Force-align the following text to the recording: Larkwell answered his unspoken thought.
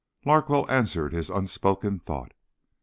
Larkwell 0.25 0.65
answered 0.67 1.13
his 1.13 1.29
unspoken 1.29 1.99
thought. 1.99 2.33